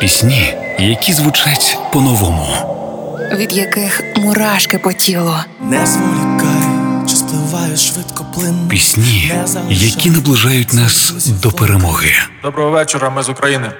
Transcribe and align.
Пісні, 0.00 0.54
які 0.78 1.12
звучать 1.12 1.78
по-новому. 1.92 2.46
від 3.32 3.52
яких 3.52 4.02
мурашки 4.16 4.78
по 4.78 4.92
тілу. 4.92 5.34
Не 5.62 5.86
зволікай, 5.86 7.06
чи 7.08 7.16
спливає 7.16 7.76
швидко 7.76 8.26
плин. 8.34 8.68
Пісні, 8.68 9.32
які 9.68 10.10
наближають 10.10 10.72
нас 10.72 11.26
до 11.42 11.50
перемоги. 11.50 12.10
Доброго 12.42 12.70
вечора, 12.70 13.10
ми 13.10 13.22
з 13.22 13.28
України. 13.28 13.72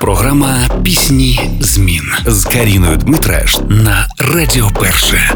Програма 0.00 0.58
Пісні 0.84 1.50
змін 1.60 2.02
з 2.26 2.44
Каріною 2.44 2.96
Дмитреш 2.96 3.58
на 3.68 4.08
Радіо 4.18 4.70
Перше. 4.80 5.32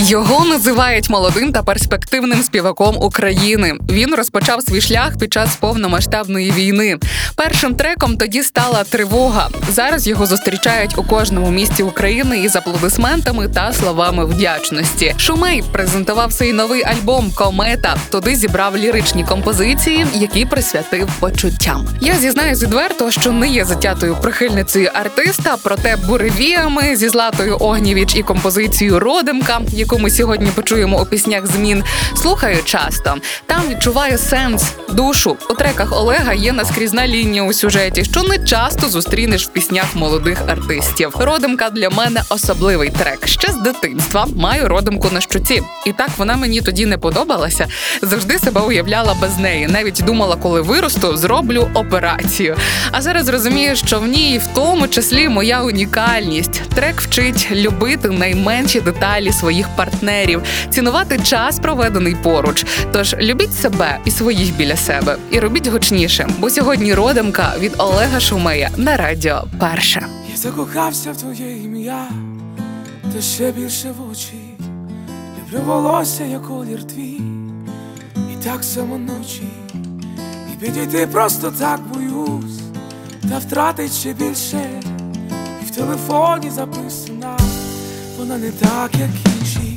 Його 0.00 0.44
називають 0.44 1.10
молодим 1.10 1.52
та 1.52 1.62
перспективним 1.62 2.42
співаком 2.42 2.96
України. 2.96 3.74
Він 3.90 4.14
розпочав 4.14 4.62
свій 4.62 4.80
шлях 4.80 5.18
під 5.18 5.32
час 5.32 5.56
повномасштабної 5.56 6.50
війни. 6.50 6.96
Першим 7.38 7.74
треком 7.74 8.16
тоді 8.16 8.42
стала 8.42 8.84
тривога. 8.84 9.48
Зараз 9.68 10.06
його 10.06 10.26
зустрічають 10.26 10.98
у 10.98 11.02
кожному 11.02 11.50
місті 11.50 11.82
України 11.82 12.38
із 12.38 12.56
аплодисментами 12.56 13.48
та 13.48 13.72
словами 13.72 14.24
вдячності. 14.24 15.14
Шумей 15.18 15.62
презентував 15.72 16.32
свій 16.32 16.52
новий 16.52 16.82
альбом 16.82 17.32
Комета. 17.34 17.96
Туди 18.10 18.36
зібрав 18.36 18.76
ліричні 18.76 19.24
композиції, 19.24 20.06
які 20.14 20.44
присвятив 20.44 21.08
почуттям. 21.20 21.88
Я 22.00 22.14
зізнаюсь 22.14 22.62
відверто, 22.62 23.10
що 23.10 23.32
не 23.32 23.48
є 23.48 23.64
затятою 23.64 24.16
прихильницею 24.22 24.90
артиста, 24.94 25.56
проте 25.62 25.96
буревіями 25.96 26.96
зі 26.96 27.08
Златою 27.08 27.56
Огнєвіч 27.60 28.16
і 28.16 28.22
композицією 28.22 29.00
Родимка, 29.00 29.60
яку 29.72 29.98
ми 29.98 30.10
сьогодні 30.10 30.50
почуємо 30.50 31.02
у 31.02 31.06
піснях 31.06 31.46
змін, 31.46 31.84
слухаю 32.16 32.58
часто. 32.64 33.14
Там 33.46 33.62
відчуваю 33.70 34.18
сенс, 34.18 34.62
душу. 34.88 35.36
У 35.50 35.54
треках 35.54 35.92
Олега 35.92 36.32
є 36.32 36.52
наскрізна 36.52 37.06
лінія 37.06 37.27
у 37.28 37.52
сюжеті, 37.52 38.04
що 38.04 38.22
не 38.22 38.38
часто 38.38 38.88
зустрінеш 38.88 39.46
в 39.46 39.48
піснях 39.48 39.96
молодих 39.96 40.42
артистів. 40.48 41.14
Родимка 41.18 41.70
для 41.70 41.90
мене 41.90 42.22
особливий 42.30 42.90
трек. 42.90 43.28
Ще 43.28 43.52
з 43.52 43.56
дитинства 43.56 44.26
маю 44.36 44.68
родимку 44.68 45.08
на 45.12 45.20
щуці. 45.20 45.62
І 45.86 45.92
так 45.92 46.08
вона 46.16 46.36
мені 46.36 46.60
тоді 46.60 46.86
не 46.86 46.98
подобалася. 46.98 47.66
Завжди 48.02 48.38
себе 48.38 48.60
уявляла 48.60 49.16
без 49.20 49.38
неї. 49.38 49.66
Навіть 49.66 50.02
думала, 50.06 50.36
коли 50.36 50.60
виросту, 50.60 51.16
зроблю 51.16 51.68
операцію. 51.74 52.56
А 52.90 53.02
зараз 53.02 53.28
розумію, 53.28 53.76
що 53.76 54.00
в 54.00 54.06
ній 54.06 54.40
в 54.44 54.54
тому 54.54 54.88
числі 54.88 55.28
моя 55.28 55.62
унікальність. 55.62 56.62
Трек 56.74 57.00
вчить 57.00 57.48
любити 57.52 58.10
найменші 58.10 58.80
деталі 58.80 59.32
своїх 59.32 59.68
партнерів, 59.76 60.42
цінувати 60.70 61.18
час, 61.18 61.58
проведений 61.58 62.16
поруч. 62.22 62.66
Тож 62.92 63.14
любіть 63.20 63.54
себе 63.54 63.98
і 64.04 64.10
своїх 64.10 64.56
біля 64.56 64.76
себе, 64.76 65.16
і 65.30 65.40
робіть 65.40 65.66
гучніше. 65.66 66.28
Бо 66.38 66.50
сьогодні 66.50 66.94
родимка 67.18 67.54
від 67.58 67.74
Олега 67.78 68.20
Шумея 68.20 68.70
на 68.76 68.96
радіо 68.96 69.44
перше. 69.60 70.06
Я 70.30 70.36
закохався 70.36 71.12
в 71.12 71.16
твоє 71.16 71.56
ім'я, 71.56 72.08
та 73.14 73.20
ще 73.20 73.52
більше 73.52 73.92
в 73.98 74.10
очі. 74.10 74.34
Люблю 75.38 75.64
волосся, 75.66 76.24
як 76.24 76.42
колір 76.42 76.84
твій, 76.84 77.20
і 78.16 78.44
так 78.44 78.64
само 78.64 78.98
ночі. 78.98 79.48
І 80.52 80.60
підійти 80.60 81.06
просто 81.06 81.52
так 81.58 81.80
боюсь, 81.94 82.60
та 83.30 83.38
втратить 83.38 83.92
ще 83.92 84.12
більше. 84.12 84.80
І 85.62 85.64
в 85.64 85.70
телефоні 85.70 86.50
записана, 86.50 87.38
вона 88.18 88.38
не 88.38 88.50
так, 88.50 88.90
як 88.94 89.10
інші. 89.40 89.67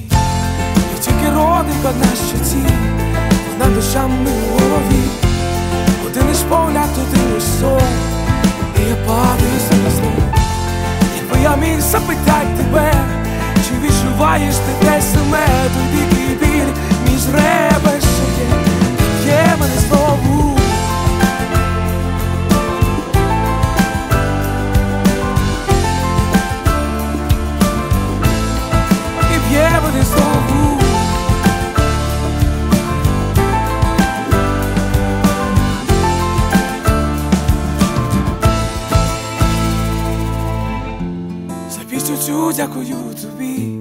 Пісню 42.11 42.53
дякую 42.55 42.95
тобі, 43.21 43.79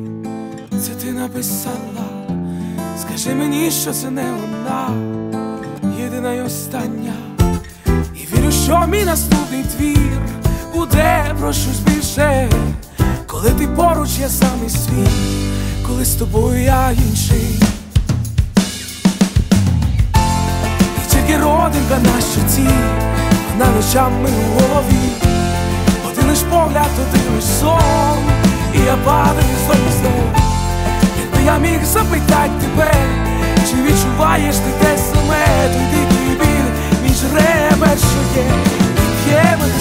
це 0.80 0.91
ти 0.91 1.12
написала. 1.12 2.36
Скажи 3.00 3.34
мені, 3.34 3.70
що 3.70 3.92
це 3.92 4.10
не 4.10 4.22
вона, 4.22 4.91
єдина 5.98 6.32
й 6.32 6.41
остання. 6.41 7.12
І 8.14 8.36
вірю, 8.36 8.52
що 8.52 8.86
мій 8.88 9.04
наступний 9.04 9.64
твір 9.76 10.20
буде 10.74 11.34
про 11.41 11.52
щось 11.52 11.80
більше, 11.80 12.48
коли 13.26 13.50
ти 13.50 13.68
поруч, 13.68 14.10
я 14.20 14.28
самий 14.28 14.70
свій, 14.70 15.08
коли 15.86 16.04
з 16.04 16.14
тобою 16.14 16.62
я 16.62 16.91
інший. 16.91 17.60
І 20.97 21.10
тільки 21.10 21.36
родинка 21.36 21.98
на 22.04 22.20
щоці, 22.20 22.68
вона 23.52 23.70
ночами 23.76 24.28
у 24.28 24.60
голові. 24.60 25.00
Погляд, 26.50 26.91
туди 26.97 27.25
лиш 27.34 27.44
сон, 27.44 28.19
і 28.75 28.78
я 28.78 28.97
падаю 29.05 29.56
знову 29.66 29.91
знову. 30.00 30.25
Якби 31.21 31.43
я 31.47 31.59
міг 31.59 31.84
запитати 31.84 32.50
тебе, 32.61 32.93
чи 33.71 33.77
відчуваєш 33.83 34.56
ти 34.56 34.84
те 34.84 34.99
саме, 34.99 35.44
тоді 35.72 36.03
біль 36.41 36.71
між 37.03 37.22
ребер, 37.34 37.99
що 37.99 38.41
є, 38.41 38.47
є 39.31 39.59
мене 39.60 39.79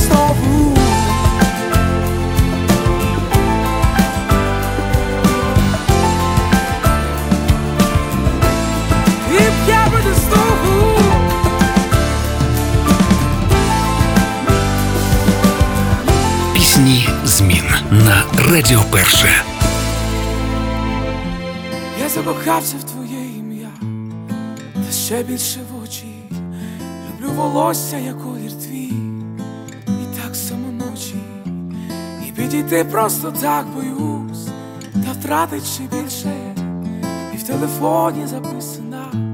Радіо 18.49 18.81
Перше. 18.91 19.27
Я 22.01 22.09
закохався 22.09 22.77
в 22.77 22.83
твоє 22.83 23.37
ім'я, 23.37 23.69
та 24.73 24.91
ще 24.91 25.23
більше 25.23 25.59
в 25.71 25.83
очі. 25.83 26.05
Люблю 27.09 27.31
волосся, 27.35 27.97
як 27.97 28.23
колір 28.23 28.51
твій, 28.51 28.93
і 29.87 30.21
так 30.23 30.35
само 30.35 30.67
ночі. 30.71 31.15
І 32.27 32.31
підійти 32.31 32.83
просто 32.83 33.33
так 33.41 33.65
боюсь, 33.67 34.47
та 34.93 35.11
втратить 35.19 35.65
ще 35.65 35.83
більше, 35.83 36.33
і 37.33 37.37
в 37.37 37.43
телефоні 37.43 38.27
записано. 38.27 39.28